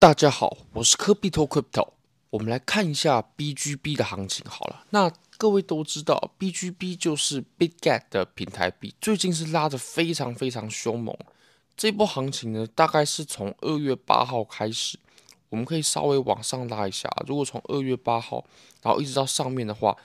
[0.00, 1.88] 大家好，我是科比托 Crypto。
[2.30, 4.84] 我们来看一下 BGB 的行情好了。
[4.90, 11.18] 那各位都知道，BGB 就是 Bitget 的平台币，最近是拉得非常非常凶猛。
[11.76, 15.00] 这波行情呢，大概是从二月八号开始，
[15.48, 17.10] 我们可以稍微往上拉一下。
[17.26, 18.44] 如果从二月八号，
[18.80, 19.96] 然后一直到上面的话，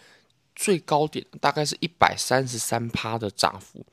[0.56, 3.86] 最高点大概是一百三十三趴的涨幅。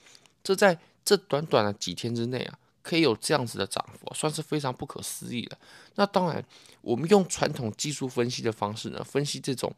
[0.43, 2.59] 这在这短短的几天之内啊。
[2.91, 5.57] 可以有这样子的涨幅，算是非常不可思议的。
[5.95, 6.45] 那当然，
[6.81, 9.73] 我们用传统技术分析的方式呢，分析这种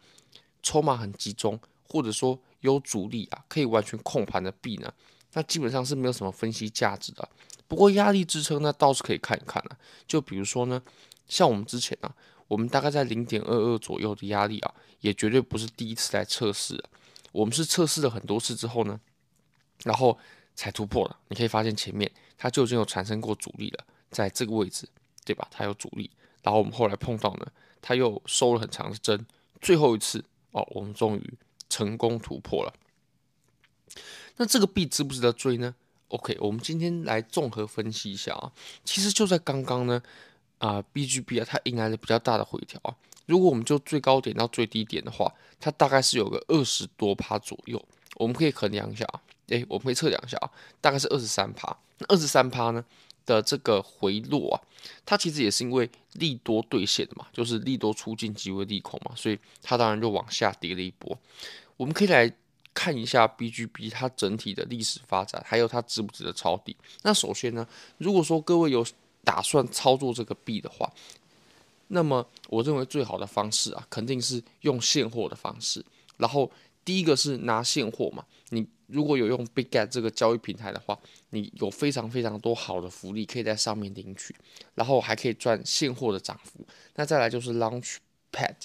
[0.62, 4.90] 筹码很集中，或者说有主力啊，可以完全控盘的币呢，
[5.34, 7.28] 那基本上是没有什么分析价值的。
[7.68, 9.76] 不过压力支撑呢，倒是可以看一看啊。
[10.06, 10.82] 就比如说呢，
[11.28, 12.14] 像我们之前啊，
[12.48, 16.82] 我们大概在零点二二左右的压力啊，也绝对不是第一次来测试。
[17.30, 18.98] 我们是测试了很多次之后呢，
[19.84, 20.18] 然后。
[20.54, 22.08] 才突破了，你可以发现前面
[22.42, 24.88] 它就已经有产生过阻力了，在这个位置，
[25.24, 25.46] 对吧？
[25.48, 26.10] 它有阻力，
[26.42, 27.46] 然后我们后来碰到呢，
[27.80, 29.24] 它又收了很长的针，
[29.60, 31.34] 最后一次哦，我们终于
[31.68, 32.74] 成功突破了。
[34.38, 35.72] 那这个币值不值得追呢
[36.08, 38.50] ？OK，我们今天来综合分析一下啊。
[38.84, 40.02] 其实就在刚刚呢，
[40.58, 42.96] 啊、，BGB 啊，它迎来了比较大的回调啊。
[43.26, 47.80] 如果我们就最高点到最低点的话，它大概是有个二十多趴左右，
[48.16, 49.22] 我们可以衡量一下啊。
[49.52, 50.50] 诶，我们可以测量一下啊，
[50.80, 51.76] 大概是二十三趴。
[51.98, 52.84] 那二十三趴呢
[53.26, 54.56] 的这个回落啊，
[55.04, 61.16] 它其实也是因为利多兑现的嘛，就是利多出尽即为利空嘛，所以它当然就往下跌了一波。
[61.76, 62.32] 我们可以来
[62.74, 66.74] 看一下 BGB 它整体的历史发展，还有它值不值得抄底。
[67.02, 67.66] 那首先呢，
[67.98, 68.84] 如果说各位有
[69.22, 70.90] 打算操作这个币的话，
[71.88, 75.84] 那么我认为最好的方式啊，肯定是用现货的方式，
[76.16, 76.50] 然后。
[76.84, 80.98] 第一个是拿现货嘛，你如果有用 BigGet 这个交易平台的话，
[81.30, 84.34] 你有非常非常多好的福利可以在上面领取，
[84.74, 86.66] 然后还可以赚现货的涨幅。
[86.96, 88.56] 那再来就是 Launchpad、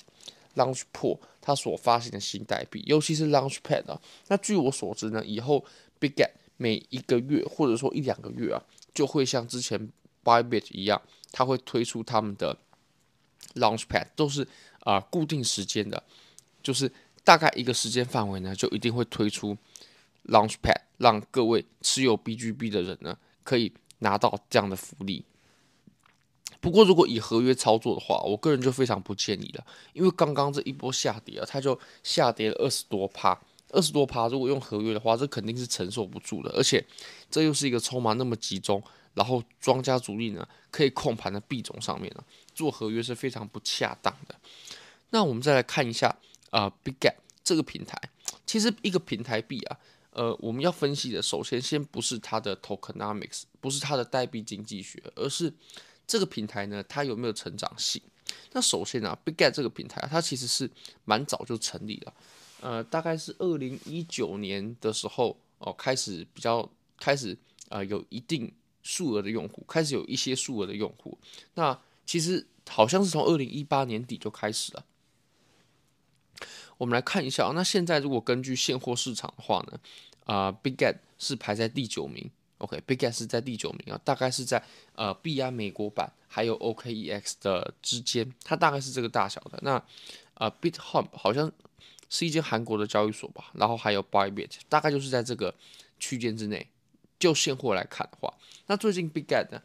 [0.55, 4.01] Launchpool 它所发行的新代币，尤其是 Launchpad 啊。
[4.27, 5.63] 那据我所知呢，以后
[6.00, 8.61] Bitget 每一个月或者说一两个月啊，
[8.94, 9.89] 就会像之前
[10.23, 11.00] Bybit 一样，
[11.31, 12.57] 它会推出他们的
[13.53, 14.47] Launchpad，都是
[14.79, 16.03] 啊、固定时间的，
[16.63, 16.91] 就是。
[17.27, 19.57] 大概一个时间范围呢，就一定会推出
[20.29, 25.25] Launchpad，让各位持有 BGB 的人呢，可以拿到这样的福利。
[26.61, 33.38] 不过，如果以合约操作的话，我个人就非常不建议了，因为刚刚这一波下跌啊，它就下跌了二十多趴，
[33.71, 36.49] 二十多趴，如果用合约的话，这肯定是承受不住的。
[36.51, 36.81] 而且，
[37.29, 38.81] 这又是一个筹码那么集中，
[39.15, 42.23] 然后庄家主力呢可以控盘的币种上面呢，
[42.55, 44.35] 做合约是非常不恰当的。
[45.09, 46.15] 那我们再来看一下。
[46.50, 48.00] 啊、Bitget 这个平台，
[48.46, 49.78] 其实一个平台币啊，
[50.12, 55.53] 呃，我们要分析的，首先先不是它的 Tokenomics，不是它的代币经济学，而是
[56.06, 58.02] 这个平台呢，它有没有成长性？
[58.52, 60.69] 那首先啊，Bitget 这个平台啊，它其实是
[61.06, 62.13] 蛮早就成立了，
[62.62, 66.69] 呃，大概是二零一九年的时候哦，开始比较
[67.00, 67.38] 开始
[67.69, 68.52] 呃有一定
[68.84, 71.18] 数额的用户，开始有一些数额的用户。
[71.53, 74.86] 那其实好像是从二零一八年底就开始了。
[76.77, 79.79] 我们来看一下，那现在如果根据现货市场的话呢，
[80.25, 82.29] 啊、呃、，BigGet 是排在第九名
[82.59, 84.63] ，OK，BigGet 是在第九名啊，大概是在
[84.95, 89.59] 呃币安美国版还有 OKEX 的之间，它大概是这个大小的。
[89.61, 89.73] 那
[90.35, 91.51] 啊、呃、BitHub 好像
[92.09, 95.53] 是一间韩国的交易所吧，然后还有 Bybit，大概就是在这个
[95.99, 96.67] 区间之内。
[97.19, 98.31] 就现货来看的话，
[98.67, 99.59] 那最近 BigGet 呢，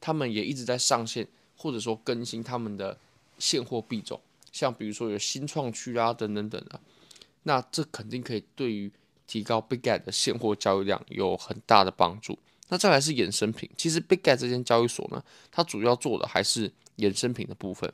[0.00, 2.98] 他们也一直在上线或者说更新他们的
[3.38, 4.20] 现货币种。
[4.56, 6.80] 像比如说有新创区啊等等等的，
[7.42, 8.90] 那这肯定可以对于
[9.26, 12.38] 提高 BigGet 的现货交易量有很大的帮助。
[12.68, 17.92] 那再来是衍生品，其实 BigGet 这间交易所呢，它主要做的还是衍生品的部分。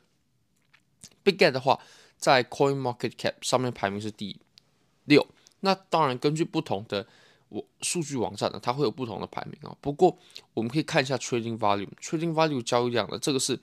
[1.25, 1.77] BigGet 的话，
[2.17, 4.39] 在 Coin Market Cap 上面排名是第
[5.03, 5.27] 六。
[5.59, 7.05] 那当然，根据不同的
[7.49, 9.75] 我数据网站呢，它会有不同的排名啊。
[9.81, 10.17] 不过
[10.53, 13.59] 我们可以看一下 Trading Volume，Trading Volume 交易量的这个是。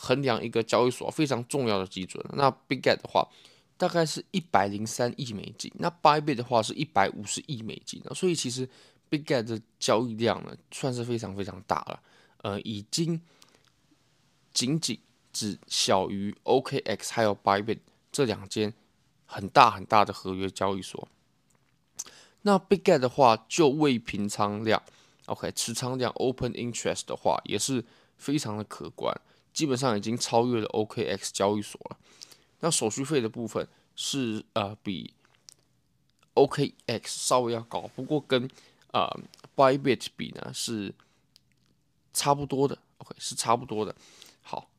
[0.00, 2.24] 衡量一个交易所非常重要的基准。
[2.34, 3.28] 那 Big Get 的话，
[3.76, 5.72] 大概是一百零三亿美金。
[5.74, 8.00] 那 Bybit 的话是一百五十亿美金。
[8.14, 8.68] 所以其实
[9.08, 12.00] Big Get 的交易量呢，算是非常非常大了。
[12.42, 13.20] 呃，已经
[14.54, 15.00] 仅仅
[15.32, 17.80] 只小于 OKX 还有 Bybit
[18.12, 18.72] 这两间
[19.26, 21.08] 很大很大的合约交易所。
[22.42, 24.80] 那 Big Get 的话，就未平仓量
[25.26, 27.84] ，OK，持仓量 Open Interest 的话，也是
[28.16, 29.20] 非常的可观。
[29.58, 31.98] 基本上已经超越了 OKX 交易所了。
[32.60, 33.66] 那手续费的部分
[33.96, 35.12] 是呃比
[36.34, 38.48] OKX 稍微要高，不过跟
[38.92, 39.10] 呃
[39.56, 40.94] Bybit 比呢是
[42.14, 42.78] 差不多的。
[42.98, 43.92] OK 是差不多的。
[44.42, 44.70] 好，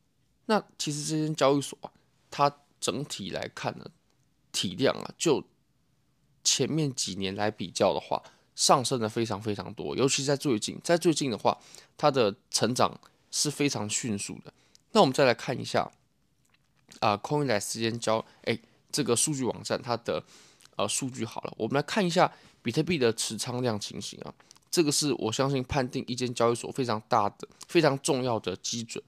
[0.46, 1.92] 那其实这间交易所啊，
[2.32, 2.50] 它
[2.80, 3.86] 整体来看呢，
[4.54, 5.44] 体量啊，就
[6.42, 8.24] 前面几年来比较的话，
[8.56, 11.58] 上升的非常非常多，尤其在最近，在最近的话，
[11.98, 12.98] 它的成长
[13.30, 14.54] 是非常迅速的。
[14.92, 15.92] 那我们再来看一下
[17.00, 18.58] 啊，CoinDesk 之间交哎
[18.92, 20.24] 这个数据网站它的
[20.76, 22.32] 呃数据好了，我们来看一下
[22.62, 24.34] 比特币的持仓量情形啊，
[24.72, 29.04] 这个是我相信判定一间交易所非常大的、非常重要的基准。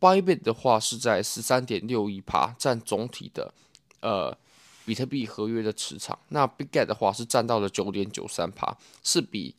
[0.00, 3.54] Bybit 的话是在十三点六一趴，占总体的
[4.00, 4.36] 呃
[4.84, 6.18] 比特币合约的持仓。
[6.28, 9.54] 那 b i g g e t 的话是占到了九点九三趴，是比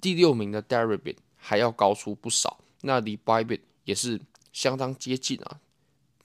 [0.00, 2.58] 第六名的 Deribit 还要高出不少。
[2.80, 4.20] 那离 Bybit 也是
[4.52, 5.60] 相当接近啊，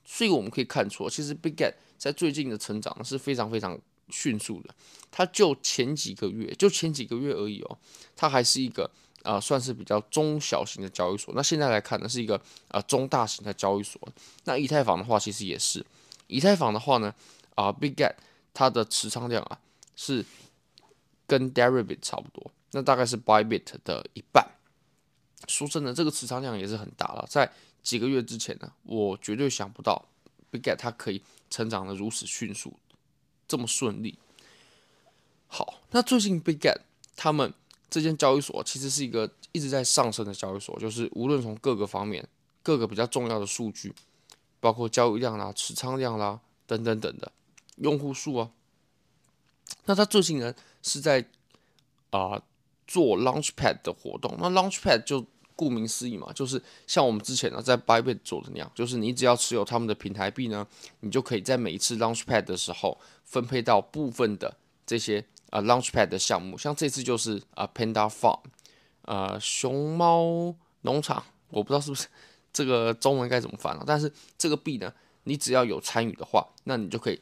[0.05, 3.79] 所以我们可以看出，其实 Big Get 在最近的成长是非常非常
[4.09, 4.73] 迅速的。
[5.11, 7.77] 它就前几个月，就前几个月而已哦，
[8.15, 8.89] 它还是一个。
[9.23, 11.33] 啊、算是比较中小型的交易所。
[11.35, 14.01] 那现在来看呢，是一个啊、中大型的交易所。
[14.45, 15.85] 那以太坊的话，其实也是。
[16.27, 17.13] 以太坊的话呢，
[17.55, 18.15] 啊、Big Get
[18.53, 19.59] 它的持仓量啊
[19.97, 20.25] 是
[21.27, 24.47] 跟 Deribit 差不多，那大概是 Bybit 的一半。
[25.47, 27.25] 说真的，这个持仓量也是很大了。
[27.29, 27.51] 在
[27.81, 30.05] 几个月之前呢，我绝对想不到
[30.51, 32.73] b i g g e t 它可以成长的如此迅速，
[33.47, 34.17] 这么顺利。
[35.47, 36.81] 好，那最近 b i g g e t
[37.15, 37.53] 他们。
[37.91, 42.23] 这间交易所其实是一个一直在上升的交易所，就是无论从各个方面、
[42.61, 43.91] 各个比较重要的数据，
[44.59, 47.31] 包括交易量啦、持仓量啦等等等的
[47.77, 48.51] 用户数啊，
[49.85, 50.53] 那它最近呢
[50.83, 51.25] 是在
[52.11, 52.39] 啊、
[52.89, 54.35] 做 Launchpad 的活动。
[54.39, 55.25] 那 Launchpad 就
[55.55, 60.67] 顾名思义嘛，就是像我们之前呢在 Bybit 做的那样，就是你只要持有他们的平台币呢，
[61.01, 65.23] 你就可以在每一次 Launchpad 的时候分配到部分的这些。
[65.51, 68.39] 啊、Launchpad 的项目，像这次就是啊、Panda Farm，
[69.01, 72.07] 呃，熊猫农场，我不知道是不是
[72.53, 74.93] 这个中文该怎么翻了，但是这个币呢，
[75.23, 77.19] 你只要有参与的话，那你就可以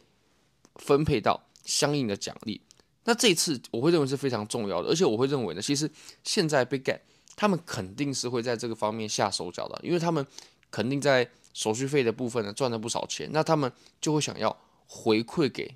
[0.76, 2.60] 分配到相应的奖励。
[3.08, 5.90] 那这一次我会认为是非常重要的，而且我会认为呢，其实
[6.26, 7.00] 现在 Bitget
[7.38, 10.28] 他们肯定是会在这个方面下手脚的，因为他们
[10.70, 13.72] 肯定在手续费的部分呢赚了不少钱，那他们
[14.02, 14.56] 就会想要
[14.88, 15.74] 回馈给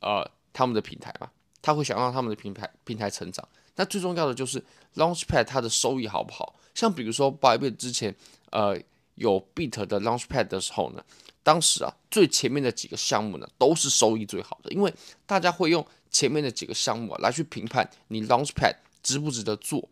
[0.00, 1.30] 呃他们的平台嘛。
[1.60, 3.46] 他会想让他们的平台平台成长，
[3.76, 4.64] 那最重要的就是
[4.96, 6.56] Launchpad 它的收益好不好？
[6.74, 8.12] 像比如说 Bybit 之前
[8.50, 8.76] 呃
[9.14, 11.04] 有 Bit 的 Launchpad 的时候呢，
[11.44, 14.92] 当时啊最前面的几个项目呢都是收益最好的，因为
[15.26, 19.88] 大家会用前面的几个项目啊来去评判你 Launchpad 值不值得做，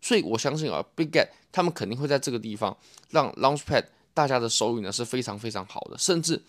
[0.00, 2.76] 所以我相信啊，Bigget 他们肯定会在这个地方
[3.10, 6.40] 让 Launchpad 大家的收益呢是非常非常好的，甚至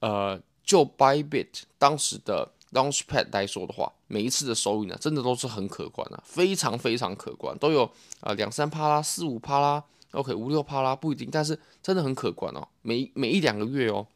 [0.00, 2.50] 呃就 Bybit 当时的。
[2.72, 7.90] Launchpad 来说的话，每一次的收益呢，真的都是很可观的，非常非常可观，都有
[8.20, 14.06] 啊两三趴啦，四五趴啦，OK 五六趴啦，不一定，但是真的很可观哦，每每一两个月哦。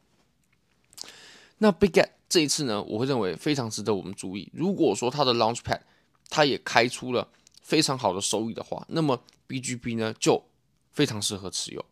[1.59, 4.49] 那 Bigget 这一次呢，我会认为非常值得我们注意。
[4.53, 5.81] 如果说它的 Launchpad
[6.29, 7.27] 它也开出了
[7.61, 10.41] 非常好的收益的话，那么 BGB 呢就
[10.93, 11.83] 非常适合持有，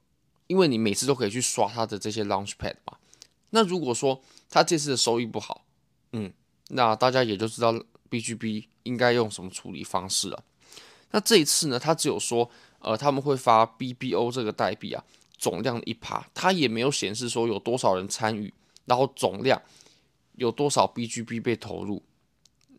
[0.47, 2.97] 因为你每次都可以去刷它的这些 Launchpad 嘛。
[3.49, 5.65] 那如果说它这次的收益不好，
[6.13, 6.31] 嗯。
[6.71, 7.73] 那大家也就知道
[8.11, 10.43] BGB 应该用什么处理方式了。
[11.09, 12.47] 那这一次呢，他只有说，
[12.77, 15.03] 呃，他们会发 BBO 这个代币啊，
[15.35, 18.53] 总量一趴，他也没有显示说有多少人参与，
[18.85, 19.59] 然后总量
[20.39, 22.01] 有多少 BGB 被投入，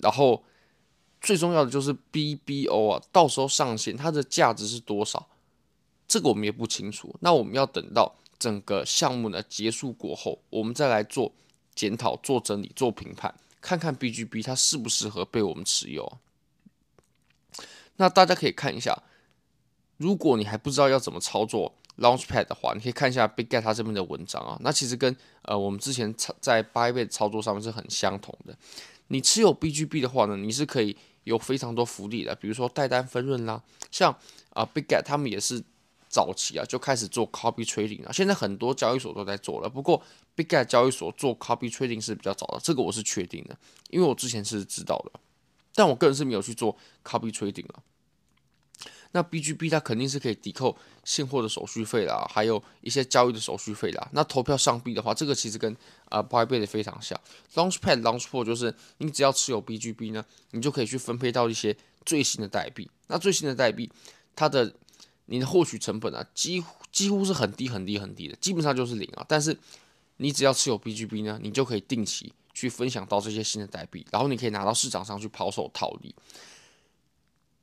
[0.01, 0.43] 然后
[1.21, 5.29] 最重要的就是 BBO 啊，到时候上线它的价值是多少，
[6.09, 7.15] 这个我们也不清楚。
[7.21, 11.33] 那我们要等到整个项目呢结束过后，我们再来做
[11.75, 13.35] 检讨、做整理、做评判。
[13.61, 16.19] 看看 BGB 它适不适合被我们持有。
[17.97, 19.03] 那大家可以看一下，
[19.99, 24.59] 如果你还不知道要怎么操作 Launchpad 的话，你可以看一下 Bigget 它这边的文章啊。
[24.61, 28.57] 那其实跟呃我们之前在 Bybit 操作上面是很相同的。
[29.09, 34.13] 你持有 BGB 的话呢，你是可以有非常多福利的，比如说代单分润啦，像
[34.51, 35.63] 啊 Bigget 他们也是。
[36.13, 39.69] 早期啊就开始做 copy trading 啊，现在很多交易所都在做了。
[39.69, 40.03] 不过
[40.35, 43.57] Bigget 交易所做 copy trading 是比较早的，这个我是确定的，
[43.91, 45.21] 因为我之前是知道的，
[45.73, 47.81] 但我个人是没有去做 copy trading 了。
[49.13, 54.09] 那 BGB 它肯定是可以抵扣现货的手续费啦，还有一些交易的手续费啦。
[54.13, 55.77] 那投票上币的话，这个其实跟
[56.09, 57.21] 啊 Bybit 非常像。
[57.55, 62.89] Launchpad Launchpool 就是你只要持有 BGB 呢，你就可以去分配到一些最新的代币。
[63.09, 63.91] 那最新的代币
[64.37, 64.73] 它的
[65.27, 69.25] 你的获取成本啊，几乎几乎是很低很低很低的，基本上就是零啊。
[69.29, 69.57] 但是
[70.19, 76.15] 你只要持有 BGB 呢，你就可以定期去分享到这些新的代币，然后你可以拿到市场上去抛售套利。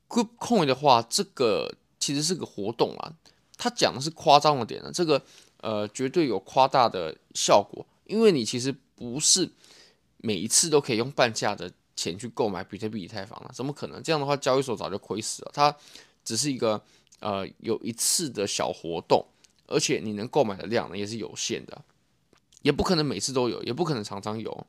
[0.10, 3.12] Group Coin 的话，这个其实是个活动啊，
[3.58, 5.22] 他讲的是夸张的点呢，这个
[5.62, 9.50] 呃绝对有夸大的效果，因为你其实不是
[10.18, 14.02] 每一次都可以用半价的钱去购买比特币、以太坊了，怎么可能？
[14.02, 15.52] 这样的话，交易所早就亏死了。
[15.54, 15.76] 它
[16.24, 16.82] 只是一个
[17.20, 19.26] 呃有一次的小活动，
[19.68, 21.82] 而且你能购买的量呢也是有限的，
[22.62, 24.66] 也不可能每次都有，也不可能常常有。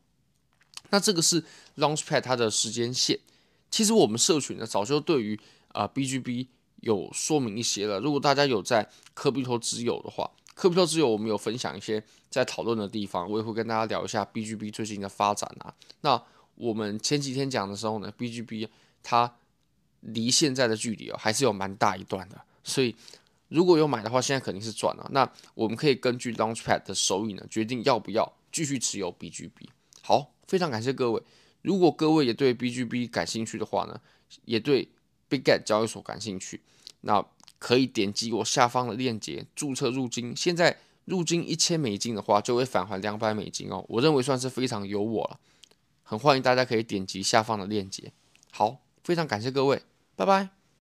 [0.91, 1.45] 那这个是
[1.77, 3.21] Launchpad 它的时间线。
[3.71, 5.39] 其实我们社群呢早就对于
[5.73, 6.47] 啊、BGB
[6.81, 8.01] 有说明一些了。
[8.01, 15.73] 如果大家有在科比托之友的话，科比托之友我们有分享一些在讨论的地方，我也会跟大家聊一下 BGB 最近的发展啊。
[16.01, 16.21] 那
[16.55, 18.69] 我们前几天讲的时候呢，BGB
[19.03, 19.37] 它
[20.01, 22.97] 离现在的距离哦还是有蛮大一段的，所以
[23.49, 25.09] 如果有买的话，现在肯定是赚了。
[25.13, 29.69] 那我们可以根据 Launchpad 的收益呢，决定要不要继续持有 BGB。
[30.03, 31.23] 好，非常感谢各位。
[31.69, 34.01] 如果各位也对 BGB 感兴趣的话呢，
[34.47, 34.89] 也对
[35.29, 36.63] BigGet 交易所感兴趣，
[37.03, 37.23] 那
[37.59, 40.35] 可以点击我下方的链接注册入金。
[40.35, 43.85] 现在入金一千美金的话，就会返还两百美金哦。
[43.91, 45.39] 我认为算是非常有我了，
[46.03, 48.11] 很欢迎大家可以点击下方的链接。
[48.51, 49.83] 好，非常感谢各位，
[50.17, 50.58] 拜拜。